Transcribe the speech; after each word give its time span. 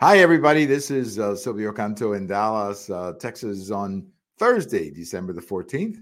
Hi, 0.00 0.18
everybody. 0.18 0.64
This 0.64 0.90
is 0.90 1.20
uh, 1.20 1.36
Silvio 1.36 1.72
Canto 1.72 2.14
in 2.14 2.26
Dallas, 2.26 2.90
uh, 2.90 3.12
Texas, 3.20 3.70
on 3.70 4.04
Thursday, 4.40 4.90
December 4.90 5.32
the 5.32 5.40
fourteenth, 5.40 5.98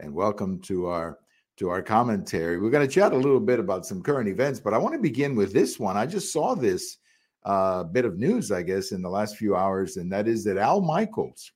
and 0.00 0.12
welcome 0.12 0.60
to 0.62 0.86
our 0.86 1.20
to 1.56 1.68
our 1.68 1.80
commentary. 1.80 2.58
We're 2.58 2.70
going 2.70 2.86
to 2.86 2.92
chat 2.92 3.12
a 3.12 3.16
little 3.16 3.38
bit 3.38 3.60
about 3.60 3.86
some 3.86 4.02
current 4.02 4.28
events, 4.28 4.58
but 4.58 4.74
I 4.74 4.78
want 4.78 4.94
to 4.96 5.00
begin 5.00 5.36
with 5.36 5.52
this 5.52 5.78
one. 5.78 5.96
I 5.96 6.04
just 6.04 6.32
saw 6.32 6.56
this 6.56 6.98
uh, 7.44 7.84
bit 7.84 8.04
of 8.04 8.18
news, 8.18 8.50
I 8.50 8.62
guess, 8.62 8.90
in 8.90 9.02
the 9.02 9.08
last 9.08 9.36
few 9.36 9.54
hours, 9.54 9.98
and 9.98 10.10
that 10.12 10.26
is 10.26 10.42
that 10.44 10.56
Al 10.56 10.80
Michaels, 10.80 11.52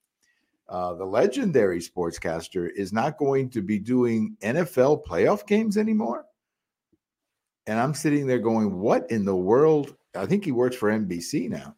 uh, 0.68 0.94
the 0.94 1.04
legendary 1.04 1.80
sportscaster, 1.80 2.70
is 2.76 2.92
not 2.92 3.18
going 3.18 3.50
to 3.50 3.60
be 3.60 3.80
doing 3.80 4.36
NFL 4.40 5.04
playoff 5.04 5.48
games 5.48 5.76
anymore. 5.76 6.26
And 7.66 7.80
I'm 7.80 7.92
sitting 7.92 8.28
there 8.28 8.38
going, 8.38 8.78
"What 8.78 9.10
in 9.10 9.24
the 9.24 9.36
world?" 9.36 9.96
I 10.14 10.26
think 10.26 10.44
he 10.44 10.52
works 10.52 10.76
for 10.76 10.90
NBC 10.90 11.48
now. 11.48 11.74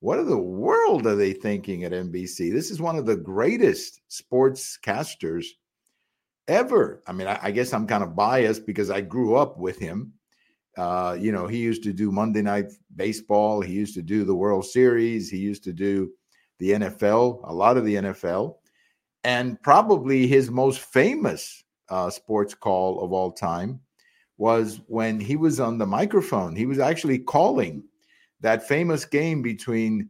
What 0.00 0.18
in 0.18 0.28
the 0.28 0.38
world 0.38 1.06
are 1.06 1.16
they 1.16 1.32
thinking 1.32 1.84
at 1.84 1.92
NBC? 1.92 2.52
This 2.52 2.70
is 2.70 2.80
one 2.80 2.96
of 2.96 3.06
the 3.06 3.16
greatest 3.16 4.00
sportscasters 4.10 5.46
ever. 6.48 7.02
I 7.06 7.12
mean, 7.12 7.26
I, 7.26 7.38
I, 7.42 7.50
guess 7.50 7.72
I'm 7.72 7.86
kind 7.86 8.02
of 8.02 8.14
biased 8.14 8.66
because 8.66 8.90
I 8.90 9.00
grew 9.00 9.36
up 9.36 9.58
with 9.58 9.78
him. 9.78 10.12
Uh, 10.76 11.16
you 11.18 11.32
know, 11.32 11.46
he 11.46 11.58
used 11.58 11.82
to 11.84 11.92
do 11.92 12.12
Monday 12.12 12.42
Night 12.42 12.66
Baseball. 12.94 13.62
He 13.62 13.72
used 13.72 13.94
to 13.94 14.02
do 14.02 14.24
the 14.24 14.34
World 14.34 14.66
Series. 14.66 15.30
He 15.30 15.38
used 15.38 15.64
to 15.64 15.72
do 15.72 16.12
the 16.58 16.72
NFL, 16.72 17.40
a 17.44 17.52
lot 17.52 17.76
of 17.76 17.84
the 17.84 17.94
NFL. 17.94 18.56
And 19.24 19.60
probably 19.62 20.26
his 20.26 20.50
most 20.50 20.80
famous 20.80 21.64
uh, 21.88 22.10
sports 22.10 22.54
call 22.54 23.02
of 23.02 23.12
all 23.12 23.32
time 23.32 23.80
was 24.38 24.80
when 24.86 25.18
he 25.18 25.36
was 25.36 25.58
on 25.58 25.78
the 25.78 25.86
microphone. 25.86 26.54
He 26.54 26.66
was 26.66 26.78
actually 26.78 27.18
calling 27.18 27.82
that 28.46 28.68
famous 28.68 29.04
game 29.04 29.42
between 29.42 30.08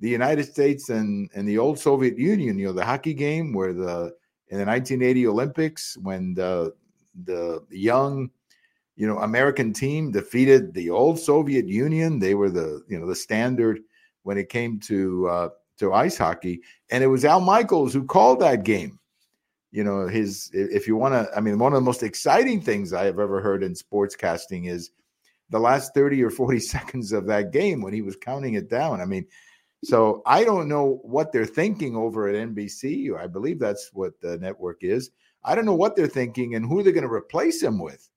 the 0.00 0.10
United 0.10 0.44
States 0.44 0.90
and, 0.90 1.30
and 1.34 1.48
the 1.48 1.56
old 1.56 1.78
Soviet 1.78 2.18
Union, 2.18 2.58
you 2.58 2.66
know, 2.66 2.72
the 2.74 2.84
hockey 2.84 3.14
game 3.14 3.54
where 3.54 3.72
the 3.72 4.12
in 4.50 4.58
the 4.58 4.66
1980 4.66 5.26
Olympics 5.26 5.96
when 6.02 6.34
the 6.34 6.74
the 7.24 7.64
young 7.70 8.30
you 8.96 9.06
know 9.06 9.18
American 9.20 9.72
team 9.72 10.10
defeated 10.10 10.74
the 10.74 10.90
old 10.90 11.18
Soviet 11.18 11.66
Union. 11.66 12.18
They 12.18 12.34
were 12.34 12.50
the 12.50 12.82
you 12.88 13.00
know 13.00 13.06
the 13.06 13.16
standard 13.16 13.80
when 14.22 14.36
it 14.36 14.50
came 14.50 14.78
to 14.80 15.26
uh, 15.26 15.48
to 15.78 15.94
ice 15.94 16.18
hockey, 16.18 16.60
and 16.90 17.02
it 17.02 17.06
was 17.06 17.24
Al 17.24 17.40
Michaels 17.40 17.94
who 17.94 18.04
called 18.04 18.40
that 18.40 18.64
game. 18.64 18.98
You 19.70 19.84
know 19.84 20.06
his 20.08 20.50
if 20.52 20.86
you 20.86 20.96
want 20.96 21.14
to, 21.14 21.34
I 21.34 21.40
mean, 21.40 21.58
one 21.58 21.72
of 21.72 21.78
the 21.78 21.90
most 21.90 22.02
exciting 22.02 22.60
things 22.60 22.92
I 22.92 23.04
have 23.04 23.18
ever 23.18 23.40
heard 23.40 23.62
in 23.62 23.72
sportscasting 23.72 24.68
is 24.68 24.90
the 25.50 25.58
last 25.58 25.94
30 25.94 26.22
or 26.22 26.30
40 26.30 26.60
seconds 26.60 27.12
of 27.12 27.26
that 27.26 27.52
game 27.52 27.82
when 27.82 27.92
he 27.92 28.02
was 28.02 28.16
counting 28.16 28.54
it 28.54 28.68
down. 28.68 29.00
I 29.00 29.04
mean, 29.04 29.26
so 29.84 30.22
I 30.26 30.44
don't 30.44 30.68
know 30.68 31.00
what 31.02 31.32
they're 31.32 31.46
thinking 31.46 31.94
over 31.94 32.28
at 32.28 32.34
NBC. 32.34 33.16
I 33.16 33.26
believe 33.26 33.58
that's 33.58 33.90
what 33.92 34.20
the 34.20 34.38
network 34.38 34.82
is. 34.82 35.10
I 35.44 35.54
don't 35.54 35.66
know 35.66 35.74
what 35.74 35.94
they're 35.94 36.08
thinking 36.08 36.54
and 36.54 36.66
who 36.66 36.82
they're 36.82 36.92
going 36.92 37.06
to 37.06 37.12
replace 37.12 37.62
him 37.62 37.78
with. 37.78 38.08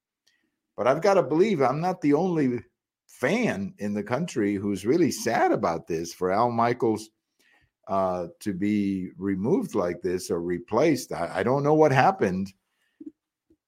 But 0.76 0.88
I've 0.88 1.02
got 1.02 1.16
to 1.16 1.24
believe 1.24 1.62
I'm 1.62 1.82
not 1.82 2.02
the 2.02 2.14
only 2.14 2.60
fan 3.06 3.74
in 3.78 3.94
the 3.94 4.04
country 4.04 4.56
who's 4.56 4.86
really 4.86 5.12
sad 5.12 5.52
about 5.52 5.86
this 5.86 6.14
for 6.14 6.32
Al 6.32 6.50
Michaels 6.50 7.10
uh, 7.88 8.28
to 8.40 8.54
be 8.54 9.10
removed 9.18 9.76
like 9.76 10.02
this 10.02 10.32
or 10.32 10.42
replaced. 10.42 11.12
I, 11.12 11.30
I 11.36 11.44
don't 11.44 11.64
know 11.64 11.74
what 11.74 11.92
happened, 11.92 12.52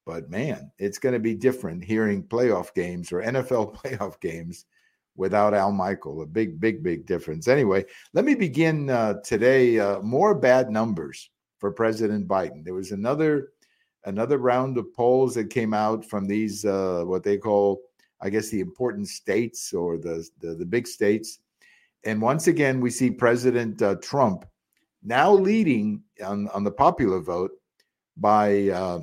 but 0.05 0.29
man, 0.29 0.71
it's 0.77 0.99
going 0.99 1.13
to 1.13 1.19
be 1.19 1.33
different 1.33 1.83
hearing 1.83 2.23
playoff 2.23 2.73
games 2.73 3.11
or 3.11 3.21
NFL 3.21 3.75
playoff 3.77 4.19
games 4.19 4.65
without 5.15 5.53
Al 5.53 5.71
Michael. 5.71 6.21
A 6.21 6.25
big, 6.25 6.59
big, 6.59 6.83
big 6.83 7.05
difference. 7.05 7.47
Anyway, 7.47 7.85
let 8.13 8.25
me 8.25 8.35
begin 8.35 8.89
uh, 8.89 9.15
today. 9.23 9.79
Uh, 9.79 9.99
more 10.01 10.35
bad 10.35 10.69
numbers 10.69 11.29
for 11.59 11.71
President 11.71 12.27
Biden. 12.27 12.63
There 12.63 12.73
was 12.73 12.91
another 12.91 13.49
another 14.05 14.37
round 14.37 14.77
of 14.77 14.93
polls 14.93 15.33
that 15.35 15.49
came 15.49 15.73
out 15.73 16.03
from 16.03 16.27
these 16.27 16.65
uh, 16.65 17.03
what 17.05 17.23
they 17.23 17.37
call, 17.37 17.81
I 18.21 18.29
guess, 18.29 18.49
the 18.49 18.59
important 18.59 19.07
states 19.07 19.73
or 19.73 19.97
the 19.97 20.27
the, 20.39 20.55
the 20.55 20.65
big 20.65 20.87
states. 20.87 21.39
And 22.05 22.21
once 22.21 22.47
again, 22.47 22.81
we 22.81 22.89
see 22.89 23.09
President 23.09 23.81
uh, 23.81 23.95
Trump 23.95 24.45
now 25.03 25.31
leading 25.31 26.03
on, 26.25 26.49
on 26.49 26.63
the 26.63 26.71
popular 26.71 27.19
vote 27.21 27.51
by 28.17 28.69
uh, 28.69 28.99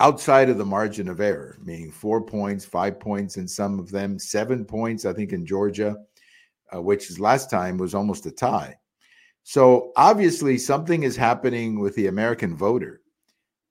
outside 0.00 0.48
of 0.48 0.58
the 0.58 0.64
margin 0.64 1.08
of 1.08 1.20
error, 1.20 1.56
meaning 1.62 1.90
four 1.90 2.20
points, 2.20 2.64
five 2.64 3.00
points 3.00 3.36
in 3.36 3.48
some 3.48 3.78
of 3.78 3.90
them, 3.90 4.18
seven 4.18 4.64
points, 4.64 5.04
I 5.04 5.12
think, 5.12 5.32
in 5.32 5.46
Georgia, 5.46 5.96
uh, 6.74 6.82
which 6.82 7.18
last 7.18 7.50
time 7.50 7.78
was 7.78 7.94
almost 7.94 8.26
a 8.26 8.30
tie. 8.30 8.76
So 9.42 9.92
obviously, 9.96 10.58
something 10.58 11.04
is 11.04 11.16
happening 11.16 11.78
with 11.78 11.94
the 11.94 12.08
American 12.08 12.56
voter, 12.56 13.02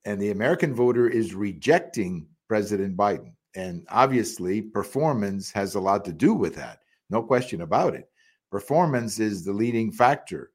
and 0.04 0.20
the 0.20 0.30
American 0.30 0.74
voter 0.74 1.08
is 1.08 1.34
rejecting 1.34 2.26
President 2.48 2.96
Biden. 2.96 3.32
And 3.54 3.86
obviously, 3.90 4.62
performance 4.62 5.50
has 5.52 5.74
a 5.74 5.80
lot 5.80 6.04
to 6.06 6.12
do 6.12 6.34
with 6.34 6.54
that. 6.56 6.80
No 7.10 7.22
question 7.22 7.60
about 7.62 7.94
it. 7.94 8.08
Performance 8.50 9.18
is 9.18 9.44
the 9.44 9.52
leading 9.52 9.90
factor 9.90 10.50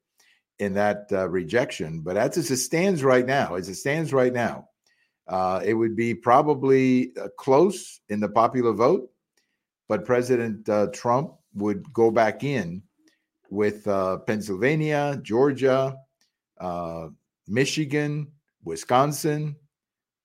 in 0.58 0.74
that 0.74 1.06
uh, 1.12 1.28
rejection. 1.28 2.00
But 2.00 2.16
as 2.16 2.50
it 2.50 2.56
stands 2.56 3.02
right 3.02 3.26
now, 3.26 3.54
as 3.54 3.68
it 3.68 3.74
stands 3.74 4.12
right 4.12 4.32
now, 4.32 4.68
uh, 5.32 5.62
it 5.64 5.72
would 5.72 5.96
be 5.96 6.14
probably 6.14 7.16
uh, 7.16 7.26
close 7.38 8.00
in 8.10 8.20
the 8.20 8.28
popular 8.28 8.72
vote, 8.72 9.10
but 9.88 10.04
President 10.04 10.68
uh, 10.68 10.88
Trump 10.92 11.32
would 11.54 11.90
go 11.94 12.10
back 12.10 12.44
in 12.44 12.82
with 13.48 13.88
uh, 13.88 14.18
Pennsylvania, 14.18 15.18
Georgia, 15.22 15.96
uh, 16.60 17.08
Michigan, 17.48 18.30
Wisconsin, 18.62 19.56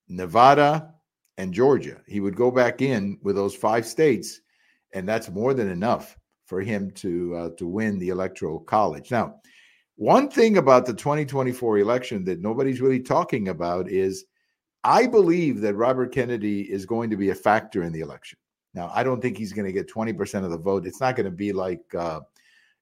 Nevada, 0.09 0.93
and 1.37 1.53
Georgia. 1.53 2.01
He 2.05 2.19
would 2.19 2.35
go 2.35 2.51
back 2.51 2.81
in 2.81 3.17
with 3.23 3.37
those 3.37 3.55
five 3.55 3.85
states, 3.85 4.41
and 4.93 5.07
that's 5.07 5.29
more 5.29 5.53
than 5.53 5.69
enough 5.69 6.17
for 6.45 6.59
him 6.59 6.91
to 6.91 7.35
uh, 7.35 7.49
to 7.57 7.65
win 7.65 7.97
the 7.97 8.09
electoral 8.09 8.59
college. 8.59 9.09
Now, 9.09 9.35
one 9.95 10.29
thing 10.29 10.57
about 10.57 10.85
the 10.85 10.93
2024 10.93 11.77
election 11.77 12.25
that 12.25 12.41
nobody's 12.41 12.81
really 12.81 12.99
talking 12.99 13.47
about 13.47 13.89
is 13.89 14.25
I 14.83 15.07
believe 15.07 15.61
that 15.61 15.75
Robert 15.75 16.13
Kennedy 16.13 16.61
is 16.61 16.85
going 16.85 17.09
to 17.09 17.17
be 17.17 17.29
a 17.29 17.35
factor 17.35 17.83
in 17.83 17.91
the 17.91 18.01
election. 18.01 18.39
Now, 18.73 18.91
I 18.93 19.03
don't 19.03 19.21
think 19.21 19.37
he's 19.37 19.53
going 19.53 19.65
to 19.65 19.71
get 19.71 19.91
20% 19.91 20.43
of 20.43 20.51
the 20.51 20.57
vote. 20.57 20.85
It's 20.85 21.01
not 21.01 21.15
going 21.15 21.25
to 21.25 21.31
be 21.31 21.51
like, 21.51 21.81
uh, 21.95 22.21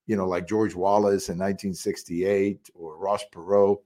you 0.07 0.15
know, 0.15 0.27
like 0.27 0.47
George 0.47 0.75
Wallace 0.75 1.29
in 1.29 1.37
1968 1.37 2.69
or 2.75 2.97
Ross 2.97 3.23
Perot 3.33 3.79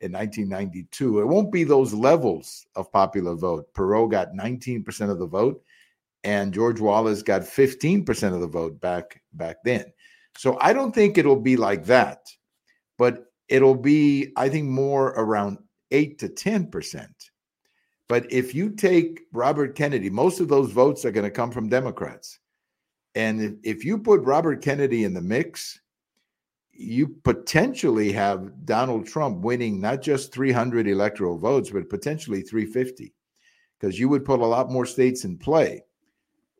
in 0.00 0.12
1992. 0.12 1.20
It 1.20 1.26
won't 1.26 1.52
be 1.52 1.64
those 1.64 1.94
levels 1.94 2.66
of 2.74 2.92
popular 2.92 3.34
vote. 3.34 3.72
Perot 3.74 4.10
got 4.10 4.32
19% 4.32 5.10
of 5.10 5.18
the 5.18 5.26
vote, 5.26 5.62
and 6.24 6.52
George 6.52 6.80
Wallace 6.80 7.22
got 7.22 7.42
15% 7.42 8.34
of 8.34 8.40
the 8.40 8.46
vote 8.46 8.80
back 8.80 9.22
back 9.32 9.56
then. 9.64 9.84
So 10.36 10.58
I 10.60 10.72
don't 10.72 10.94
think 10.94 11.16
it'll 11.16 11.40
be 11.40 11.56
like 11.56 11.84
that, 11.86 12.28
but 12.98 13.26
it'll 13.48 13.76
be, 13.76 14.32
I 14.36 14.48
think, 14.48 14.68
more 14.68 15.08
around 15.10 15.58
eight 15.90 16.18
to 16.18 16.28
10 16.28 16.70
percent. 16.70 17.30
But 18.08 18.30
if 18.30 18.54
you 18.54 18.70
take 18.70 19.22
Robert 19.32 19.74
Kennedy, 19.74 20.10
most 20.10 20.40
of 20.40 20.48
those 20.48 20.70
votes 20.70 21.04
are 21.04 21.10
going 21.10 21.24
to 21.24 21.30
come 21.30 21.50
from 21.50 21.68
Democrats. 21.68 22.38
And 23.14 23.58
if 23.62 23.84
you 23.84 23.98
put 23.98 24.20
Robert 24.22 24.62
Kennedy 24.62 25.04
in 25.04 25.14
the 25.14 25.20
mix, 25.20 25.80
you 26.72 27.08
potentially 27.24 28.12
have 28.12 28.64
Donald 28.64 29.06
Trump 29.06 29.42
winning 29.42 29.80
not 29.80 30.02
just 30.02 30.32
300 30.32 30.88
electoral 30.88 31.38
votes, 31.38 31.70
but 31.70 31.90
potentially 31.90 32.42
350, 32.42 33.12
because 33.78 33.98
you 33.98 34.08
would 34.08 34.24
put 34.24 34.40
a 34.40 34.46
lot 34.46 34.70
more 34.70 34.86
states 34.86 35.24
in 35.24 35.36
play 35.36 35.82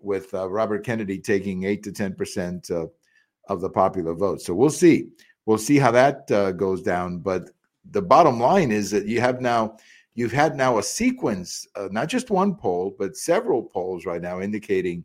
with 0.01 0.33
uh, 0.35 0.49
Robert 0.49 0.85
Kennedy 0.85 1.19
taking 1.19 1.65
8 1.65 1.83
to 1.85 1.93
10% 1.93 2.71
uh, 2.71 2.87
of 3.49 3.61
the 3.61 3.71
popular 3.71 4.15
vote. 4.15 4.43
So 4.43 4.55
we'll 4.55 4.71
see. 4.71 5.09
We'll 5.47 5.59
see 5.59 5.79
how 5.79 5.91
that 5.93 6.31
uh, 6.31 6.53
goes 6.53 6.83
down. 6.83 7.19
But 7.19 7.51
the 7.91 8.03
bottom 8.03 8.39
line 8.39 8.71
is 8.71 8.91
that 8.91 9.07
you 9.07 9.21
have 9.21 9.41
now 9.41 9.77
you've 10.15 10.33
had 10.33 10.57
now 10.57 10.79
a 10.79 10.83
sequence, 10.83 11.67
uh, 11.77 11.89
not 11.91 12.09
just 12.09 12.31
one 12.31 12.55
poll, 12.55 12.95
but 12.99 13.17
several 13.17 13.63
polls 13.63 14.07
right 14.07 14.23
now 14.23 14.41
indicating 14.41 15.05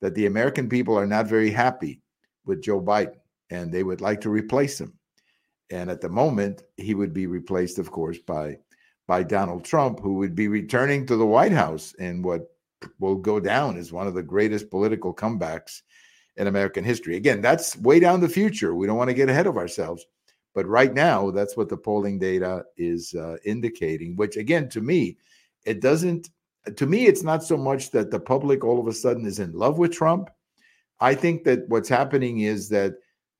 that 0.00 0.14
the 0.14 0.26
American 0.26 0.68
people 0.68 0.96
are 0.98 1.06
not 1.06 1.26
very 1.26 1.50
happy 1.50 2.00
with 2.44 2.62
Joe 2.62 2.80
Biden 2.80 3.16
and 3.50 3.72
they 3.72 3.82
would 3.82 4.00
like 4.00 4.20
to 4.22 4.30
replace 4.30 4.80
him. 4.80 4.94
And 5.70 5.90
at 5.90 6.00
the 6.00 6.08
moment, 6.08 6.62
he 6.76 6.94
would 6.94 7.12
be 7.12 7.26
replaced, 7.26 7.78
of 7.78 7.90
course, 7.90 8.18
by 8.18 8.58
by 9.06 9.22
Donald 9.22 9.64
Trump, 9.64 10.00
who 10.00 10.14
would 10.14 10.34
be 10.34 10.48
returning 10.48 11.06
to 11.06 11.16
the 11.16 11.26
White 11.26 11.52
House 11.52 11.94
in 11.94 12.20
what 12.22 12.42
will 12.98 13.14
go 13.14 13.40
down 13.40 13.78
as 13.78 13.90
one 13.90 14.06
of 14.06 14.12
the 14.14 14.22
greatest 14.22 14.70
political 14.70 15.14
comebacks 15.14 15.80
in 16.36 16.46
American 16.46 16.84
history. 16.84 17.16
Again, 17.16 17.40
that's 17.40 17.76
way 17.78 18.00
down 18.00 18.20
the 18.20 18.28
future. 18.28 18.74
We 18.74 18.86
don't 18.86 18.98
want 18.98 19.08
to 19.08 19.14
get 19.14 19.30
ahead 19.30 19.46
of 19.46 19.56
ourselves. 19.56 20.06
But 20.58 20.66
right 20.66 20.92
now, 20.92 21.30
that's 21.30 21.56
what 21.56 21.68
the 21.68 21.76
polling 21.76 22.18
data 22.18 22.64
is 22.76 23.14
uh, 23.14 23.36
indicating, 23.44 24.16
which 24.16 24.36
again, 24.36 24.68
to 24.70 24.80
me, 24.80 25.16
it 25.64 25.80
doesn't, 25.80 26.30
to 26.74 26.84
me, 26.84 27.06
it's 27.06 27.22
not 27.22 27.44
so 27.44 27.56
much 27.56 27.92
that 27.92 28.10
the 28.10 28.18
public 28.18 28.64
all 28.64 28.80
of 28.80 28.88
a 28.88 28.92
sudden 28.92 29.24
is 29.24 29.38
in 29.38 29.52
love 29.52 29.78
with 29.78 29.92
Trump. 29.92 30.30
I 30.98 31.14
think 31.14 31.44
that 31.44 31.68
what's 31.68 31.88
happening 31.88 32.40
is 32.40 32.68
that 32.70 32.94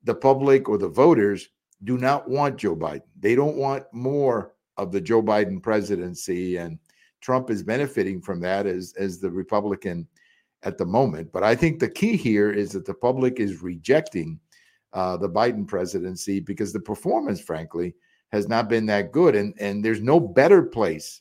the 0.04 0.14
public 0.14 0.68
or 0.68 0.78
the 0.78 0.88
voters 0.88 1.48
do 1.82 1.98
not 1.98 2.30
want 2.30 2.56
Joe 2.56 2.76
Biden. 2.76 3.02
They 3.18 3.34
don't 3.34 3.56
want 3.56 3.82
more 3.90 4.54
of 4.76 4.92
the 4.92 5.00
Joe 5.00 5.20
Biden 5.20 5.60
presidency. 5.60 6.58
And 6.58 6.78
Trump 7.20 7.50
is 7.50 7.64
benefiting 7.64 8.20
from 8.20 8.38
that 8.42 8.64
as, 8.64 8.94
as 8.96 9.18
the 9.18 9.32
Republican 9.32 10.06
at 10.62 10.78
the 10.78 10.86
moment. 10.86 11.32
But 11.32 11.42
I 11.42 11.56
think 11.56 11.80
the 11.80 11.90
key 11.90 12.16
here 12.16 12.52
is 12.52 12.70
that 12.74 12.86
the 12.86 12.94
public 12.94 13.40
is 13.40 13.60
rejecting 13.60 14.38
uh, 14.92 15.16
the 15.16 15.28
Biden 15.28 15.66
presidency 15.66 16.40
because 16.40 16.72
the 16.72 16.80
performance, 16.80 17.40
frankly, 17.40 17.94
has 18.32 18.48
not 18.48 18.68
been 18.68 18.86
that 18.86 19.12
good. 19.12 19.34
And, 19.34 19.54
and 19.58 19.84
there's 19.84 20.00
no 20.00 20.20
better 20.20 20.62
place 20.62 21.20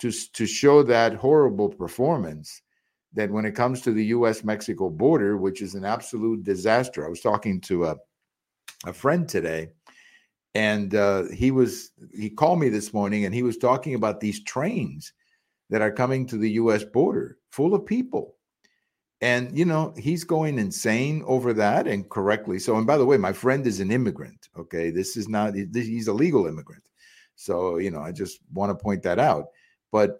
to, 0.00 0.10
to 0.32 0.46
show 0.46 0.82
that 0.82 1.14
horrible 1.14 1.68
performance 1.68 2.62
than 3.12 3.32
when 3.32 3.44
it 3.44 3.54
comes 3.54 3.80
to 3.82 3.92
the 3.92 4.06
US 4.06 4.44
Mexico 4.44 4.90
border, 4.90 5.36
which 5.36 5.62
is 5.62 5.74
an 5.74 5.84
absolute 5.84 6.42
disaster. 6.42 7.06
I 7.06 7.08
was 7.08 7.20
talking 7.20 7.60
to 7.62 7.86
a, 7.86 7.96
a 8.86 8.92
friend 8.92 9.28
today 9.28 9.68
and 10.54 10.94
uh, 10.94 11.24
he 11.32 11.50
was 11.50 11.90
he 12.16 12.30
called 12.30 12.60
me 12.60 12.68
this 12.68 12.92
morning 12.92 13.24
and 13.24 13.34
he 13.34 13.42
was 13.42 13.56
talking 13.56 13.94
about 13.94 14.20
these 14.20 14.42
trains 14.44 15.12
that 15.70 15.82
are 15.82 15.90
coming 15.90 16.26
to 16.26 16.36
the 16.36 16.50
us 16.50 16.84
border 16.84 17.38
full 17.50 17.74
of 17.74 17.84
people 17.84 18.36
and 19.24 19.56
you 19.56 19.64
know 19.64 19.94
he's 19.96 20.22
going 20.22 20.58
insane 20.58 21.22
over 21.26 21.54
that 21.54 21.86
and 21.86 22.10
correctly 22.10 22.58
so. 22.58 22.76
And 22.76 22.86
by 22.86 22.98
the 22.98 23.06
way 23.06 23.16
my 23.16 23.32
friend 23.32 23.66
is 23.66 23.80
an 23.80 23.90
immigrant 23.90 24.48
okay? 24.56 24.90
This 24.90 25.16
is 25.16 25.28
not 25.28 25.54
he's 25.54 26.08
a 26.08 26.12
legal 26.12 26.46
immigrant. 26.46 26.84
So 27.34 27.78
you 27.78 27.90
know 27.90 28.02
i 28.02 28.12
just 28.12 28.40
want 28.52 28.70
to 28.70 28.82
point 28.82 29.02
that 29.04 29.18
out. 29.18 29.46
But 29.90 30.18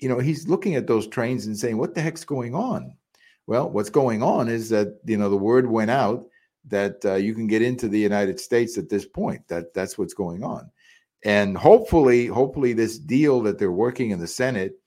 you 0.00 0.08
know 0.08 0.18
he's 0.18 0.48
looking 0.48 0.74
at 0.74 0.88
those 0.88 1.06
trains 1.06 1.46
and 1.46 1.56
saying 1.56 1.78
what 1.78 1.94
the 1.94 2.02
heck's 2.02 2.24
going 2.24 2.54
on? 2.54 2.96
Well 3.46 3.70
what's 3.70 3.90
going 3.90 4.22
on 4.22 4.48
is 4.48 4.68
that 4.70 4.98
you 5.04 5.16
know 5.16 5.30
the 5.30 5.36
word 5.36 5.70
went 5.70 5.92
out 5.92 6.26
that 6.64 7.04
uh, 7.04 7.14
you 7.14 7.34
can 7.34 7.46
get 7.46 7.62
into 7.62 7.88
the 7.88 7.98
United 7.98 8.40
States 8.40 8.76
at 8.76 8.88
this 8.88 9.06
point. 9.06 9.46
That 9.48 9.72
that's 9.72 9.96
what's 9.98 10.14
going 10.14 10.42
on, 10.42 10.70
and 11.24 11.56
hopefully, 11.56 12.26
hopefully, 12.26 12.72
this 12.72 12.98
deal 12.98 13.40
that 13.42 13.58
they're 13.58 13.80
working 13.86 14.10
in 14.10 14.18
the 14.18 14.26
Senate, 14.26 14.81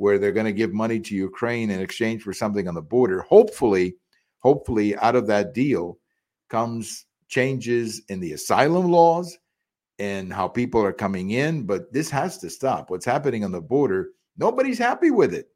where 0.00 0.18
they're 0.18 0.32
going 0.32 0.46
to 0.46 0.52
give 0.52 0.72
money 0.72 0.98
to 0.98 1.14
Ukraine 1.14 1.68
in 1.68 1.78
exchange 1.78 2.22
for 2.22 2.32
something 2.32 2.66
on 2.66 2.74
the 2.74 2.80
border, 2.80 3.20
hopefully, 3.20 3.96
hopefully, 4.38 4.96
out 4.96 5.14
of 5.14 5.26
that 5.26 5.52
deal 5.52 5.98
comes 6.48 7.04
changes 7.28 8.00
in 8.08 8.18
the 8.18 8.32
asylum 8.32 8.90
laws 8.90 9.36
and 9.98 10.32
how 10.32 10.48
people 10.48 10.82
are 10.82 10.94
coming 10.94 11.32
in. 11.32 11.64
But 11.64 11.92
this 11.92 12.08
has 12.08 12.38
to 12.38 12.48
stop. 12.48 12.88
What's 12.88 13.04
happening 13.04 13.44
on 13.44 13.52
the 13.52 13.60
border? 13.60 14.08
Nobody's 14.38 14.78
happy 14.78 15.10
with 15.10 15.34
it. 15.34 15.48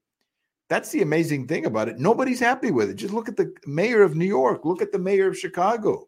That's 0.68 0.90
the 0.90 1.00
amazing 1.00 1.46
thing 1.46 1.64
about 1.64 1.88
it. 1.88 1.98
Nobody's 1.98 2.40
happy 2.40 2.70
with 2.70 2.90
it. 2.90 2.96
Just 2.96 3.14
look 3.14 3.30
at 3.30 3.38
the 3.38 3.50
mayor 3.66 4.02
of 4.02 4.14
New 4.14 4.26
York. 4.26 4.66
Look 4.66 4.82
at 4.82 4.92
the 4.92 4.98
mayor 4.98 5.26
of 5.26 5.38
Chicago. 5.38 6.06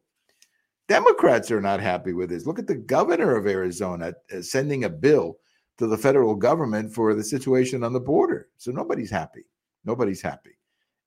Democrats 0.89 1.51
are 1.51 1.63
not 1.63 1.81
happy 1.81 2.13
with 2.13 2.29
this. 2.29 2.45
Look 2.45 2.59
at 2.59 2.67
the 2.67 2.75
governor 2.75 3.35
of 3.35 3.47
Arizona 3.47 4.13
uh, 4.31 4.43
sending 4.43 4.85
a 4.85 4.91
bill 4.91 5.39
to 5.79 5.87
the 5.87 5.99
federal 5.99 6.35
government 6.35 6.93
for 6.93 7.15
the 7.15 7.25
situation 7.25 7.85
on 7.85 7.93
the 7.93 8.01
border. 8.01 8.49
So 8.57 8.71
nobody's 8.73 9.11
happy. 9.11 9.45
Nobody's 9.85 10.23
happy. 10.23 10.59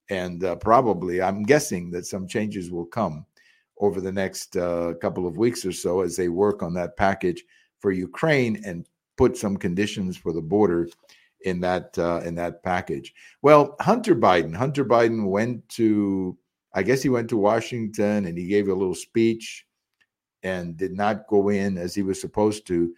And 0.08 0.42
uh, 0.44 0.56
probably, 0.56 1.22
I'm 1.22 1.42
guessing 1.42 1.90
that 1.92 2.06
some 2.06 2.26
changes 2.26 2.70
will 2.70 2.86
come 2.86 3.26
over 3.78 4.00
the 4.00 4.12
next 4.12 4.56
uh, 4.56 4.94
couple 5.00 5.26
of 5.26 5.38
weeks 5.38 5.64
or 5.64 5.72
so 5.72 6.00
as 6.00 6.16
they 6.16 6.28
work 6.28 6.62
on 6.62 6.74
that 6.74 6.96
package 6.96 7.44
for 7.78 7.92
Ukraine 7.92 8.60
and 8.64 8.86
put 9.16 9.36
some 9.36 9.56
conditions 9.56 10.16
for 10.16 10.32
the 10.32 10.42
border 10.42 10.88
in 11.42 11.60
that 11.60 11.98
uh, 11.98 12.20
in 12.24 12.34
that 12.34 12.62
package. 12.62 13.14
Well, 13.42 13.76
Hunter 13.80 14.14
Biden, 14.14 14.54
Hunter 14.54 14.84
Biden 14.84 15.28
went 15.28 15.66
to, 15.70 16.36
I 16.74 16.82
guess 16.82 17.02
he 17.02 17.08
went 17.08 17.30
to 17.30 17.36
Washington 17.36 18.26
and 18.26 18.36
he 18.36 18.46
gave 18.46 18.68
a 18.68 18.74
little 18.74 18.94
speech, 18.94 19.66
and 20.42 20.76
did 20.76 20.92
not 20.92 21.26
go 21.28 21.48
in 21.50 21.78
as 21.78 21.94
he 21.94 22.02
was 22.02 22.20
supposed 22.20 22.66
to 22.66 22.94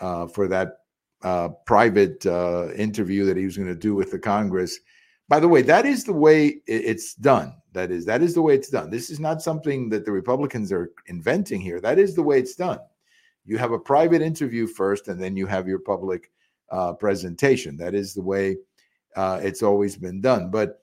uh, 0.00 0.26
for 0.26 0.48
that 0.48 0.78
uh, 1.24 1.48
private 1.64 2.24
uh, 2.26 2.68
interview 2.74 3.24
that 3.24 3.36
he 3.36 3.46
was 3.46 3.56
going 3.56 3.68
to 3.68 3.74
do 3.74 3.94
with 3.94 4.10
the 4.10 4.18
Congress. 4.18 4.78
By 5.26 5.40
the 5.40 5.48
way, 5.48 5.62
that 5.62 5.86
is 5.86 6.04
the 6.04 6.12
way 6.12 6.60
it's 6.66 7.14
done. 7.14 7.54
That 7.72 7.90
is 7.90 8.04
that 8.04 8.22
is 8.22 8.34
the 8.34 8.42
way 8.42 8.54
it's 8.54 8.68
done. 8.68 8.90
This 8.90 9.10
is 9.10 9.18
not 9.18 9.42
something 9.42 9.88
that 9.88 10.04
the 10.04 10.12
Republicans 10.12 10.70
are 10.70 10.92
inventing 11.06 11.60
here. 11.60 11.80
That 11.80 11.98
is 11.98 12.14
the 12.14 12.22
way 12.22 12.38
it's 12.38 12.54
done. 12.54 12.78
You 13.46 13.58
have 13.58 13.72
a 13.72 13.78
private 13.78 14.22
interview 14.22 14.66
first, 14.66 15.08
and 15.08 15.20
then 15.20 15.34
you 15.34 15.46
have 15.46 15.66
your 15.66 15.80
public 15.80 16.30
uh, 16.70 16.92
presentation. 16.92 17.76
That 17.78 17.94
is 17.94 18.14
the 18.14 18.22
way 18.22 18.58
uh, 19.16 19.40
it's 19.42 19.62
always 19.62 19.96
been 19.96 20.20
done. 20.20 20.50
But 20.50 20.82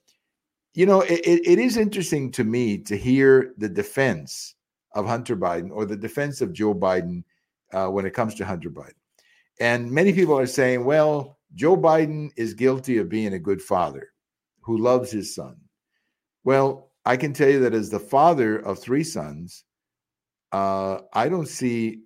you 0.73 0.85
know, 0.85 1.01
it, 1.01 1.21
it 1.23 1.59
is 1.59 1.77
interesting 1.77 2.31
to 2.31 2.43
me 2.43 2.77
to 2.79 2.97
hear 2.97 3.53
the 3.57 3.69
defense 3.69 4.55
of 4.95 5.05
Hunter 5.05 5.35
Biden 5.35 5.69
or 5.71 5.85
the 5.85 5.97
defense 5.97 6.41
of 6.41 6.51
Joe 6.51 6.73
Biden 6.73 7.23
uh, 7.73 7.87
when 7.87 8.05
it 8.05 8.13
comes 8.13 8.35
to 8.35 8.45
Hunter 8.45 8.69
Biden. 8.69 9.00
And 9.61 9.91
many 9.91 10.11
people 10.11 10.37
are 10.37 10.47
saying, 10.47 10.83
well, 10.83 11.37
Joe 11.55 11.77
Biden 11.77 12.31
is 12.35 12.53
guilty 12.53 12.97
of 12.97 13.07
being 13.07 13.33
a 13.33 13.39
good 13.39 13.61
father 13.61 14.09
who 14.61 14.77
loves 14.77 15.11
his 15.11 15.33
son. 15.33 15.55
Well, 16.43 16.91
I 17.05 17.15
can 17.15 17.31
tell 17.31 17.49
you 17.49 17.59
that 17.61 17.73
as 17.73 17.89
the 17.89 17.99
father 17.99 18.57
of 18.57 18.79
three 18.79 19.03
sons, 19.03 19.63
uh, 20.51 20.99
I 21.13 21.29
don't 21.29 21.47
see 21.47 22.01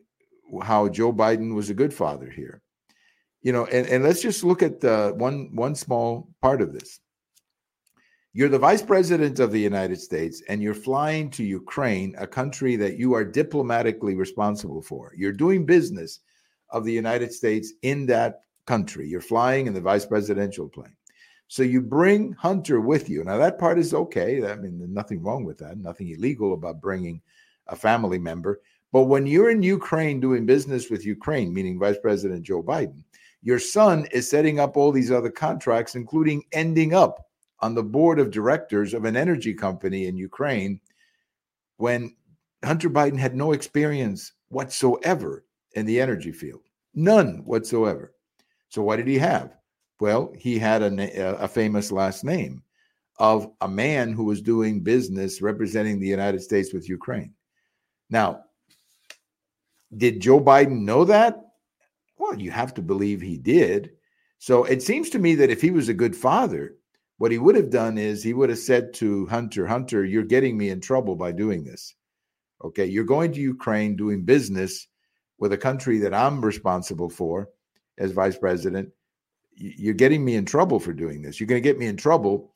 how 0.62 0.90
Joe 0.90 1.12
Biden 1.12 1.56
was 1.56 1.69
a 1.69 1.74
good 1.74 1.94
father 1.94 2.30
here 2.30 2.62
you 3.46 3.52
know, 3.52 3.68
and, 3.68 3.88
and 3.88 4.04
let's 4.04 4.24
just 4.24 4.44
look 4.44 4.63
at 4.63 4.81
the 4.81 5.13
one 5.18 5.56
one 5.56 5.75
small 5.75 6.28
part 6.42 6.62
of 6.63 6.74
this. 6.74 7.00
You're 8.34 8.50
the 8.50 8.57
vice 8.57 8.81
president 8.81 9.40
of 9.40 9.52
the 9.52 9.60
United 9.60 10.02
States, 10.02 10.42
and 10.50 10.63
you're 10.63 10.74
flying 10.74 11.30
to 11.30 11.44
Ukraine, 11.44 12.16
a 12.18 12.25
country 12.25 12.75
that 12.78 12.98
you 12.98 13.13
are 13.13 13.24
diplomatically 13.24 14.16
responsible 14.16 14.81
for. 14.81 15.13
You're 15.16 15.31
doing 15.31 15.63
business 15.63 16.22
of 16.70 16.84
the 16.86 16.92
United 16.94 17.34
States 17.34 17.74
in 17.82 18.06
that 18.08 18.42
country. 18.66 19.08
You're 19.08 19.22
flying 19.22 19.68
in 19.68 19.74
the 19.74 19.82
vice 19.82 20.06
presidential 20.06 20.68
plane. 20.68 20.96
So 21.48 21.64
you 21.64 21.82
bring 21.82 22.34
Hunter 22.34 22.82
with 22.82 23.10
you. 23.10 23.24
Now, 23.24 23.38
that 23.38 23.60
part 23.60 23.78
is 23.78 23.94
okay. 23.94 24.46
I 24.46 24.56
mean, 24.56 24.80
there's 24.80 24.90
nothing 24.90 25.22
wrong 25.22 25.46
with 25.46 25.60
that, 25.60 25.78
nothing 25.78 26.10
illegal 26.10 26.54
about 26.54 26.82
bringing 26.82 27.22
a 27.68 27.76
family 27.76 28.18
member. 28.18 28.62
But 28.92 29.04
when 29.04 29.28
you're 29.28 29.52
in 29.52 29.62
Ukraine 29.62 30.20
doing 30.20 30.46
business 30.46 30.90
with 30.90 31.06
Ukraine, 31.06 31.54
meaning 31.54 31.80
Vice 31.80 31.98
President 32.02 32.44
Joe 32.44 32.64
Biden, 32.64 33.04
your 33.42 33.60
son 33.60 34.08
is 34.12 34.30
setting 34.30 34.60
up 34.60 34.76
all 34.76 34.92
these 34.92 35.12
other 35.12 35.30
contracts, 35.30 35.96
including 35.96 36.44
ending 36.52 36.94
up 36.94 37.28
on 37.60 37.76
the 37.76 37.84
board 37.84 38.20
of 38.20 38.32
directors 38.32 38.94
of 38.94 39.06
an 39.06 39.16
energy 39.16 39.54
company 39.54 40.08
in 40.08 40.18
Ukraine 40.18 40.80
when 41.78 42.16
Hunter 42.64 42.90
Biden 42.90 43.19
had 43.19 43.36
no 43.36 43.52
experience 43.52 44.34
whatsoever 44.50 45.44
in 45.76 45.86
the 45.86 46.02
energy 46.02 46.32
field. 46.32 46.62
None 46.94 47.44
whatsoever. 47.46 48.14
So, 48.70 48.82
what 48.82 48.98
did 48.98 49.08
he 49.08 49.18
have? 49.18 49.56
Well, 50.00 50.34
he 50.38 50.58
had 50.58 50.82
a, 50.82 51.42
a 51.42 51.48
famous 51.48 51.92
last 51.92 52.24
name 52.24 52.64
of 53.18 53.50
a 53.62 53.68
man 53.68 54.12
who 54.12 54.26
was 54.26 54.42
doing 54.42 54.82
business 54.82 55.42
representing 55.42 56.00
the 56.00 56.08
United 56.08 56.42
States 56.42 56.74
with 56.74 56.90
Ukraine. 56.90 57.34
Now, 58.10 58.42
did 59.96 60.20
Joe 60.20 60.42
Biden 60.42 60.82
know 60.82 61.06
that? 61.06 61.40
Well, 62.18 62.40
you 62.40 62.52
have 62.52 62.74
to 62.74 62.82
believe 62.82 63.22
he 63.22 63.38
did. 63.38 63.92
So 64.40 64.66
it 64.66 64.84
seems 64.84 65.10
to 65.12 65.20
me 65.20 65.36
that 65.36 65.50
if 65.50 65.62
he 65.62 65.72
was 65.72 65.90
a 65.90 65.94
good 65.94 66.16
father, 66.16 66.76
what 67.18 67.32
he 67.32 67.38
would 67.38 67.56
have 67.56 67.70
done 67.70 67.98
is 67.98 68.22
he 68.22 68.34
would 68.34 68.50
have 68.50 68.60
said 68.60 68.94
to 68.96 69.26
Hunter, 69.28 69.66
Hunter, 69.66 70.04
you're 70.04 70.24
getting 70.24 70.58
me 70.58 70.70
in 70.70 70.82
trouble 70.82 71.16
by 71.16 71.32
doing 71.32 71.64
this. 71.64 71.96
Okay, 72.64 72.86
you're 72.86 73.06
going 73.06 73.32
to 73.34 73.40
Ukraine 73.40 73.96
doing 73.96 74.24
business 74.24 74.88
with 75.37 75.54
a 75.54 75.57
country 75.57 75.99
that 75.99 76.13
I'm 76.13 76.44
responsible 76.44 77.09
for 77.09 77.49
as 77.97 78.11
vice 78.11 78.37
president. 78.37 78.89
You're 79.56 79.94
getting 79.94 80.23
me 80.23 80.35
in 80.35 80.45
trouble 80.45 80.80
for 80.80 80.94
doing 80.94 81.21
this. 81.21 81.39
You're 81.39 81.47
going 81.47 81.61
to 81.61 81.69
get 81.69 81.80
me 81.80 81.87
in 81.87 81.97
trouble, 81.97 82.51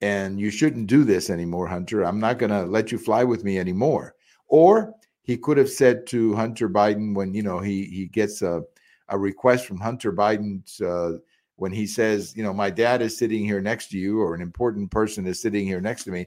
and 0.00 0.38
you 0.38 0.50
shouldn't 0.50 0.86
do 0.86 1.04
this 1.04 1.30
anymore, 1.30 1.66
Hunter. 1.66 2.04
I'm 2.04 2.20
not 2.20 2.38
going 2.38 2.50
to 2.50 2.64
let 2.64 2.92
you 2.92 2.98
fly 2.98 3.24
with 3.24 3.42
me 3.42 3.58
anymore. 3.58 4.14
Or 4.48 4.94
he 5.22 5.36
could 5.36 5.56
have 5.56 5.70
said 5.70 6.06
to 6.08 6.34
Hunter 6.34 6.68
Biden 6.68 7.14
when 7.14 7.34
you 7.34 7.42
know 7.42 7.58
he 7.58 7.84
he 7.86 8.06
gets 8.06 8.42
a 8.42 8.62
a 9.08 9.18
request 9.18 9.66
from 9.66 9.78
Hunter 9.78 10.12
Biden 10.12 10.62
uh, 10.80 11.18
when 11.56 11.72
he 11.72 11.86
says, 11.86 12.36
you 12.36 12.42
know, 12.42 12.52
my 12.52 12.70
dad 12.70 13.02
is 13.02 13.16
sitting 13.16 13.44
here 13.44 13.60
next 13.60 13.88
to 13.88 13.98
you, 13.98 14.20
or 14.20 14.34
an 14.34 14.40
important 14.40 14.90
person 14.90 15.26
is 15.26 15.40
sitting 15.40 15.66
here 15.66 15.80
next 15.80 16.04
to 16.04 16.10
me. 16.10 16.26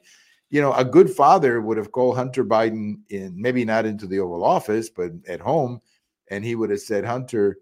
You 0.49 0.61
know, 0.61 0.73
a 0.73 0.85
good 0.85 1.09
father 1.09 1.59
would 1.59 1.77
have 1.77 1.91
called 1.91 2.15
Hunter 2.15 2.45
Biden 2.45 2.99
in, 3.09 3.39
maybe 3.39 3.65
not 3.65 3.85
into 3.85 4.07
the 4.07 4.19
Oval 4.19 4.43
Office, 4.43 4.89
but 4.89 5.11
at 5.27 5.41
home, 5.41 5.81
and 6.31 6.43
he 6.43 6.55
would 6.55 6.69
have 6.69 6.81
said, 6.81 7.05
Hunter, 7.05 7.57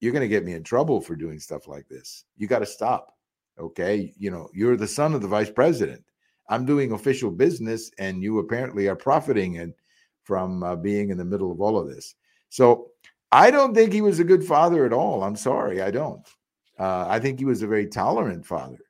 you're 0.00 0.12
going 0.12 0.22
to 0.22 0.28
get 0.28 0.44
me 0.44 0.52
in 0.52 0.62
trouble 0.62 1.00
for 1.00 1.16
doing 1.16 1.38
stuff 1.38 1.66
like 1.68 1.88
this. 1.88 2.24
You 2.36 2.46
got 2.46 2.60
to 2.60 2.66
stop. 2.66 3.14
Okay. 3.58 4.12
You 4.18 4.30
know, 4.30 4.48
you're 4.52 4.76
the 4.76 4.86
son 4.86 5.14
of 5.14 5.22
the 5.22 5.28
vice 5.28 5.50
president. 5.50 6.04
I'm 6.48 6.66
doing 6.66 6.92
official 6.92 7.30
business, 7.30 7.90
and 7.98 8.22
you 8.22 8.38
apparently 8.38 8.86
are 8.88 8.96
profiting 8.96 9.58
and 9.58 9.72
from 10.24 10.62
uh, 10.62 10.76
being 10.76 11.10
in 11.10 11.16
the 11.16 11.24
middle 11.24 11.50
of 11.50 11.60
all 11.60 11.78
of 11.78 11.88
this. 11.88 12.14
So 12.50 12.90
I 13.32 13.50
don't 13.50 13.74
think 13.74 13.92
he 13.92 14.02
was 14.02 14.20
a 14.20 14.24
good 14.24 14.44
father 14.44 14.84
at 14.84 14.92
all. 14.92 15.22
I'm 15.22 15.36
sorry, 15.36 15.80
I 15.80 15.90
don't. 15.90 16.26
Uh, 16.78 17.06
I 17.08 17.18
think 17.18 17.38
he 17.38 17.44
was 17.44 17.62
a 17.62 17.66
very 17.66 17.86
tolerant 17.86 18.44
father, 18.44 18.80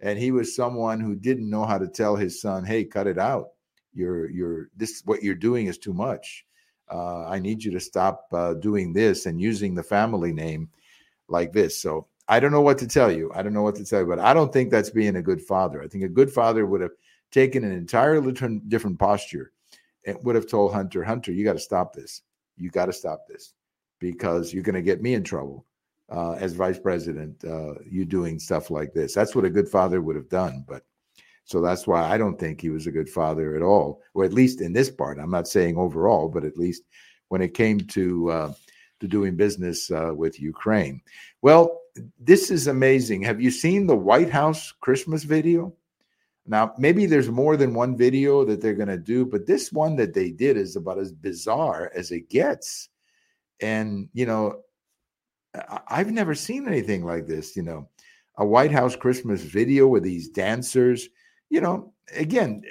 and 0.00 0.18
he 0.18 0.30
was 0.30 0.54
someone 0.54 1.00
who 1.00 1.16
didn't 1.16 1.50
know 1.50 1.64
how 1.64 1.78
to 1.78 1.88
tell 1.88 2.14
his 2.16 2.40
son, 2.40 2.64
"Hey, 2.64 2.84
cut 2.84 3.06
it 3.06 3.18
out. 3.18 3.48
you're 3.92 4.30
you're 4.30 4.70
this 4.76 5.02
what 5.04 5.22
you're 5.22 5.34
doing 5.34 5.66
is 5.66 5.78
too 5.78 5.92
much. 5.92 6.44
Uh, 6.90 7.26
I 7.26 7.38
need 7.38 7.62
you 7.62 7.70
to 7.72 7.80
stop 7.80 8.26
uh, 8.32 8.54
doing 8.54 8.92
this 8.92 9.26
and 9.26 9.40
using 9.40 9.74
the 9.74 9.82
family 9.82 10.32
name 10.32 10.68
like 11.28 11.52
this. 11.52 11.80
So 11.80 12.08
I 12.28 12.40
don't 12.40 12.52
know 12.52 12.60
what 12.60 12.78
to 12.78 12.86
tell 12.86 13.10
you. 13.10 13.30
I 13.34 13.42
don't 13.42 13.52
know 13.52 13.62
what 13.62 13.76
to 13.76 13.84
tell 13.84 14.00
you, 14.00 14.06
but 14.06 14.18
I 14.18 14.34
don't 14.34 14.52
think 14.52 14.70
that's 14.70 14.90
being 14.90 15.16
a 15.16 15.22
good 15.22 15.42
father. 15.42 15.82
I 15.82 15.88
think 15.88 16.04
a 16.04 16.08
good 16.08 16.30
father 16.30 16.66
would 16.66 16.80
have 16.80 16.92
taken 17.30 17.64
an 17.64 17.72
entirely 17.72 18.32
different 18.68 18.98
posture 18.98 19.52
and 20.06 20.18
would 20.24 20.34
have 20.34 20.48
told 20.48 20.72
Hunter, 20.72 21.04
Hunter, 21.04 21.32
you 21.32 21.44
got 21.44 21.54
to 21.54 21.58
stop 21.58 21.92
this. 21.94 22.22
You 22.56 22.70
got 22.70 22.86
to 22.86 22.92
stop 22.92 23.26
this 23.28 23.54
because 23.98 24.52
you're 24.52 24.62
going 24.62 24.74
to 24.74 24.82
get 24.82 25.02
me 25.02 25.14
in 25.14 25.22
trouble 25.22 25.66
uh, 26.10 26.32
as 26.32 26.52
vice 26.52 26.78
president. 26.78 27.44
Uh, 27.44 27.74
you 27.88 28.04
doing 28.04 28.38
stuff 28.38 28.70
like 28.70 28.92
this. 28.92 29.14
That's 29.14 29.34
what 29.34 29.44
a 29.44 29.50
good 29.50 29.68
father 29.68 30.00
would 30.00 30.16
have 30.16 30.28
done. 30.28 30.64
But 30.66 30.84
so 31.44 31.60
that's 31.60 31.86
why 31.86 32.02
I 32.02 32.18
don't 32.18 32.38
think 32.38 32.60
he 32.60 32.70
was 32.70 32.86
a 32.86 32.92
good 32.92 33.08
father 33.08 33.56
at 33.56 33.62
all, 33.62 34.02
or 34.14 34.24
at 34.24 34.32
least 34.32 34.60
in 34.60 34.72
this 34.72 34.90
part. 34.90 35.18
I'm 35.18 35.30
not 35.30 35.48
saying 35.48 35.76
overall, 35.76 36.28
but 36.28 36.44
at 36.44 36.56
least 36.56 36.82
when 37.28 37.42
it 37.42 37.54
came 37.54 37.80
to 37.80 38.30
uh, 38.30 38.52
to 39.00 39.08
doing 39.08 39.36
business 39.36 39.90
uh, 39.90 40.12
with 40.14 40.40
Ukraine. 40.40 41.00
Well, 41.42 41.80
this 42.18 42.50
is 42.50 42.66
amazing. 42.66 43.22
Have 43.22 43.40
you 43.40 43.50
seen 43.50 43.86
the 43.86 43.96
White 43.96 44.30
House 44.30 44.72
Christmas 44.72 45.24
video? 45.24 45.74
Now, 46.46 46.74
maybe 46.78 47.06
there's 47.06 47.30
more 47.30 47.56
than 47.56 47.74
one 47.74 47.96
video 47.96 48.44
that 48.44 48.60
they're 48.60 48.74
going 48.74 48.88
to 48.88 48.96
do, 48.98 49.24
but 49.24 49.46
this 49.46 49.72
one 49.72 49.96
that 49.96 50.14
they 50.14 50.30
did 50.30 50.56
is 50.56 50.76
about 50.76 50.98
as 50.98 51.12
bizarre 51.12 51.90
as 51.94 52.10
it 52.10 52.28
gets. 52.28 52.88
And, 53.60 54.08
you 54.12 54.26
know, 54.26 54.60
I've 55.88 56.10
never 56.10 56.34
seen 56.34 56.66
anything 56.66 57.04
like 57.04 57.26
this, 57.26 57.56
you 57.56 57.62
know, 57.62 57.88
a 58.36 58.44
White 58.44 58.72
House 58.72 58.96
Christmas 58.96 59.42
video 59.42 59.86
with 59.86 60.02
these 60.02 60.28
dancers. 60.28 61.08
You 61.50 61.60
know, 61.60 61.92
again, 62.16 62.62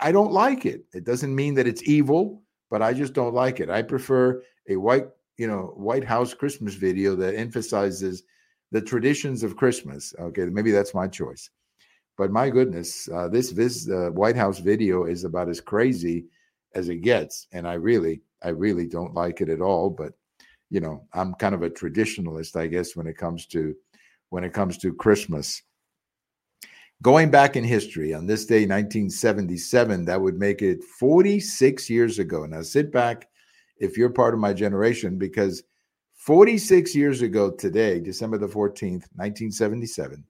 I 0.00 0.12
don't 0.12 0.32
like 0.32 0.66
it. 0.66 0.84
It 0.92 1.04
doesn't 1.04 1.34
mean 1.34 1.54
that 1.54 1.66
it's 1.66 1.88
evil, 1.88 2.42
but 2.70 2.82
I 2.82 2.92
just 2.92 3.12
don't 3.12 3.34
like 3.34 3.60
it. 3.60 3.70
I 3.70 3.82
prefer 3.82 4.42
a 4.68 4.76
white, 4.76 5.06
you 5.38 5.46
know, 5.46 5.72
White 5.76 6.04
House 6.04 6.34
Christmas 6.34 6.74
video 6.74 7.14
that 7.16 7.36
emphasizes 7.36 8.24
the 8.72 8.82
traditions 8.82 9.42
of 9.42 9.56
Christmas. 9.56 10.14
Okay, 10.18 10.44
maybe 10.46 10.72
that's 10.72 10.94
my 10.94 11.06
choice. 11.06 11.50
But 12.18 12.30
my 12.30 12.50
goodness, 12.50 13.08
uh, 13.12 13.28
this 13.28 13.52
this 13.52 13.88
uh, 13.88 14.10
White 14.10 14.36
House 14.36 14.58
video 14.58 15.04
is 15.04 15.24
about 15.24 15.48
as 15.48 15.60
crazy 15.60 16.26
as 16.74 16.88
it 16.88 16.96
gets, 16.96 17.46
and 17.52 17.66
I 17.66 17.74
really, 17.74 18.22
I 18.42 18.48
really 18.48 18.86
don't 18.86 19.14
like 19.14 19.40
it 19.40 19.48
at 19.48 19.60
all. 19.60 19.90
But 19.90 20.12
you 20.70 20.80
know, 20.80 21.06
I'm 21.12 21.34
kind 21.34 21.54
of 21.54 21.62
a 21.62 21.70
traditionalist, 21.70 22.56
I 22.56 22.66
guess, 22.66 22.96
when 22.96 23.06
it 23.06 23.16
comes 23.16 23.46
to 23.46 23.74
when 24.30 24.44
it 24.44 24.52
comes 24.52 24.78
to 24.78 24.94
Christmas. 24.94 25.62
Going 27.02 27.30
back 27.30 27.56
in 27.56 27.64
history, 27.64 28.14
on 28.14 28.26
this 28.26 28.46
day, 28.46 28.66
1977, 28.66 30.06
that 30.06 30.20
would 30.20 30.38
make 30.38 30.62
it 30.62 30.82
46 30.82 31.90
years 31.90 32.18
ago. 32.18 32.46
Now, 32.46 32.62
sit 32.62 32.90
back 32.90 33.28
if 33.78 33.98
you're 33.98 34.10
part 34.10 34.32
of 34.32 34.40
my 34.40 34.54
generation, 34.54 35.18
because 35.18 35.62
46 36.14 36.94
years 36.94 37.20
ago 37.20 37.50
today, 37.50 38.00
December 38.00 38.38
the 38.38 38.48
14th, 38.48 39.04
1977, 39.14 40.24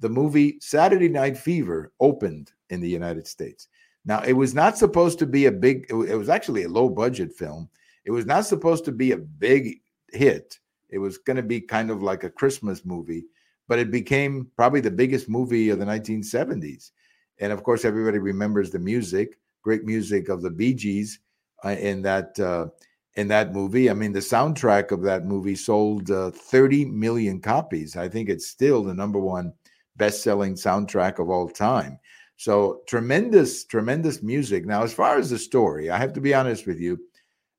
the 0.00 0.08
movie 0.08 0.58
Saturday 0.60 1.08
Night 1.08 1.36
Fever 1.38 1.92
opened 1.98 2.52
in 2.68 2.80
the 2.80 2.90
United 2.90 3.26
States. 3.26 3.68
Now, 4.04 4.20
it 4.20 4.34
was 4.34 4.54
not 4.54 4.76
supposed 4.76 5.18
to 5.20 5.26
be 5.26 5.46
a 5.46 5.52
big, 5.52 5.86
it 5.88 6.16
was 6.16 6.28
actually 6.28 6.64
a 6.64 6.68
low 6.68 6.90
budget 6.90 7.32
film. 7.32 7.70
It 8.04 8.10
was 8.10 8.26
not 8.26 8.44
supposed 8.44 8.84
to 8.84 8.92
be 8.92 9.12
a 9.12 9.16
big 9.16 9.80
hit. 10.12 10.58
It 10.90 10.98
was 10.98 11.16
going 11.18 11.36
to 11.38 11.42
be 11.42 11.60
kind 11.60 11.90
of 11.90 12.02
like 12.02 12.24
a 12.24 12.30
Christmas 12.30 12.84
movie, 12.84 13.24
but 13.72 13.78
it 13.78 13.90
became 13.90 14.46
probably 14.54 14.82
the 14.82 14.90
biggest 14.90 15.30
movie 15.30 15.70
of 15.70 15.78
the 15.78 15.84
1970s. 15.86 16.90
And 17.38 17.50
of 17.50 17.62
course, 17.62 17.86
everybody 17.86 18.18
remembers 18.18 18.70
the 18.70 18.78
music, 18.78 19.38
great 19.62 19.84
music 19.84 20.28
of 20.28 20.42
the 20.42 20.50
Bee 20.50 20.74
Gees 20.74 21.20
uh, 21.64 21.70
in 21.70 22.02
that 22.02 22.38
uh, 22.38 22.66
in 23.14 23.28
that 23.28 23.54
movie. 23.54 23.88
I 23.88 23.94
mean, 23.94 24.12
the 24.12 24.18
soundtrack 24.18 24.90
of 24.90 25.00
that 25.04 25.24
movie 25.24 25.54
sold 25.54 26.10
uh, 26.10 26.32
30 26.32 26.84
million 26.84 27.40
copies. 27.40 27.96
I 27.96 28.10
think 28.10 28.28
it's 28.28 28.46
still 28.46 28.84
the 28.84 28.92
number 28.92 29.18
one 29.18 29.54
best-selling 29.96 30.56
soundtrack 30.56 31.18
of 31.18 31.30
all 31.30 31.48
time. 31.48 31.98
So 32.36 32.82
tremendous, 32.86 33.64
tremendous 33.64 34.22
music. 34.22 34.66
Now, 34.66 34.82
as 34.82 34.92
far 34.92 35.16
as 35.16 35.30
the 35.30 35.38
story, 35.38 35.88
I 35.88 35.96
have 35.96 36.12
to 36.12 36.20
be 36.20 36.34
honest 36.34 36.66
with 36.66 36.78
you. 36.78 37.00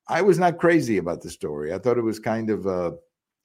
I 0.08 0.22
was 0.22 0.38
not 0.38 0.60
crazy 0.60 1.00
about 1.00 1.24
the 1.24 1.32
story. 1.32 1.74
I 1.74 1.80
thought 1.80 1.98
it 1.98 2.02
was 2.04 2.20
kind 2.20 2.52
of, 2.52 2.68
uh, 2.68 2.92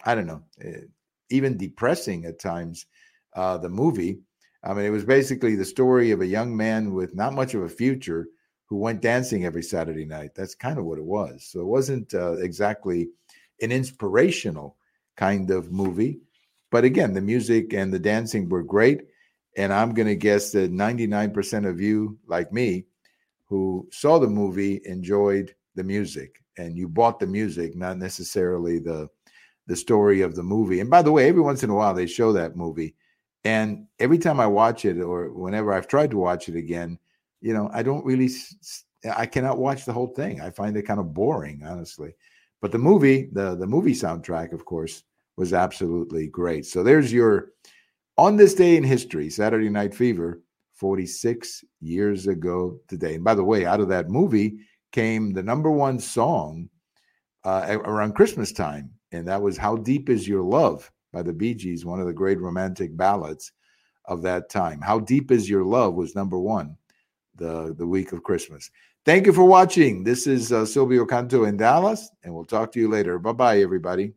I 0.05 0.15
don't 0.15 0.27
know, 0.27 0.43
uh, 0.63 0.85
even 1.31 1.57
depressing 1.57 2.25
at 2.25 2.39
times. 2.39 2.87
Uh, 3.35 3.57
the 3.59 3.69
movie. 3.69 4.19
I 4.65 4.75
mean, 4.75 4.85
it 4.85 4.91
was 4.91 5.05
basically 5.05 5.55
the 5.55 5.65
story 5.65 6.11
of 6.11 6.23
a 6.23 6.27
young 6.27 6.57
man 6.57 6.93
with 6.93 7.15
not 7.15 7.35
much 7.35 7.55
of 7.55 7.63
a 7.63 7.69
future 7.69 8.27
who 8.67 8.79
went 8.79 9.03
dancing 9.03 9.45
every 9.45 9.63
Saturday 9.63 10.05
night. 10.05 10.31
That's 10.35 10.55
kind 10.55 10.79
of 10.79 10.85
what 10.85 10.99
it 10.99 11.05
was. 11.05 11.45
So 11.45 11.61
it 11.61 11.67
wasn't 11.67 12.15
uh, 12.15 12.33
exactly 12.39 13.11
an 13.61 13.71
inspirational 13.71 14.77
kind 15.17 15.51
of 15.51 15.71
movie. 15.71 16.21
But 16.71 16.85
again, 16.85 17.13
the 17.13 17.21
music 17.21 17.73
and 17.75 17.93
the 17.93 17.99
dancing 17.99 18.49
were 18.49 18.65
great. 18.65 19.03
And 19.57 19.73
I'm 19.73 19.95
going 19.95 20.09
to 20.09 20.17
guess 20.17 20.51
that 20.53 20.73
99% 20.73 21.69
of 21.69 21.81
you, 21.81 22.19
like 22.27 22.53
me, 22.53 22.87
who 23.45 23.89
saw 23.93 24.19
the 24.19 24.27
movie, 24.27 24.81
enjoyed 24.85 25.55
the 25.77 25.85
music 25.85 26.43
and 26.57 26.77
you 26.77 26.89
bought 26.89 27.21
the 27.21 27.27
music, 27.27 27.77
not 27.77 27.99
necessarily 27.99 28.79
the 28.79 29.09
the 29.69 29.77
story 29.77 30.23
of 30.23 30.35
the 30.35 30.43
movie. 30.43 30.81
And 30.81 30.91
by 30.91 31.03
the 31.03 31.13
way, 31.13 31.29
every 31.29 31.43
once 31.43 31.63
in 31.63 31.71
a 31.71 31.75
while 31.75 31.95
they 31.95 32.07
show 32.07 32.33
that 32.33 32.57
movie. 32.57 32.97
And 33.45 33.87
every 34.01 34.19
time 34.19 34.41
I 34.41 34.47
watch 34.47 34.85
it 34.85 35.01
or 35.01 35.31
whenever 35.31 35.73
I've 35.73 35.87
tried 35.87 36.11
to 36.11 36.19
watch 36.19 36.49
it 36.49 36.57
again, 36.57 36.99
you 37.41 37.55
know, 37.55 37.71
I 37.73 37.83
don't 37.83 38.05
really 38.05 38.29
I 39.17 39.27
cannot 39.27 39.59
watch 39.59 39.85
the 39.85 39.93
whole 39.93 40.09
thing. 40.09 40.41
I 40.41 40.51
find 40.51 40.77
it 40.77 40.83
kind 40.83 40.99
of 40.99 41.15
boring, 41.15 41.63
honestly. 41.65 42.15
But 42.61 42.73
the 42.73 42.79
movie, 42.79 43.29
the 43.33 43.55
the 43.55 43.67
movie 43.67 43.93
soundtrack, 43.93 44.53
of 44.53 44.65
course, 44.65 45.05
was 45.37 45.53
absolutely 45.53 46.27
great. 46.27 46.67
So 46.67 46.83
there's 46.83 47.13
your 47.13 47.53
on 48.17 48.37
this 48.37 48.55
day 48.55 48.77
in 48.77 48.83
history, 48.83 49.31
Saturday 49.31 49.69
Night 49.69 49.95
Fever, 49.95 50.43
46 50.75 51.65
years 51.81 52.27
ago 52.27 52.81
today. 52.89 53.15
And 53.15 53.25
by 53.25 53.35
the 53.35 53.45
way, 53.45 53.67
out 53.67 53.81
of 53.81 53.89
that 53.89 54.09
movie 54.09 54.59
came 54.91 55.33
the 55.33 55.43
number 55.43 55.71
one 55.71 56.01
song 56.01 56.69
uh, 57.45 57.79
around 57.85 58.15
Christmas 58.15 58.53
time, 58.53 58.91
and 59.13 59.27
that 59.29 59.43
was 59.43 59.57
"How 59.57 59.77
Deep 59.77 60.09
Is 60.09 60.29
Your 60.29 60.43
Love" 60.43 60.91
by 61.13 61.23
the 61.23 61.33
Bee 61.33 61.55
Gees, 61.55 61.85
one 61.85 62.01
of 62.01 62.07
the 62.07 62.13
great 62.13 62.41
romantic 62.41 62.97
ballads 62.97 63.53
of 64.07 64.23
that 64.23 64.51
time. 64.51 64.81
"How 64.81 64.99
Deep 65.01 65.31
Is 65.31 65.49
Your 65.49 65.65
Love" 65.65 65.95
was 65.95 66.15
number 66.15 66.39
one 66.39 66.77
the 67.37 67.75
the 67.79 67.87
week 67.87 68.13
of 68.13 68.23
Christmas. 68.23 68.71
Thank 69.05 69.27
you 69.27 69.33
for 69.33 69.45
watching. 69.45 70.05
This 70.05 70.27
is 70.27 70.53
uh, 70.53 70.67
Silvio 70.67 71.07
Canto 71.07 71.45
in 71.45 71.57
Dallas, 71.57 72.11
and 72.23 72.35
we'll 72.35 72.45
talk 72.45 72.73
to 72.73 72.81
you 72.81 72.89
later. 72.89 73.19
Bye 73.19 73.33
bye, 73.33 73.61
everybody. 73.61 74.13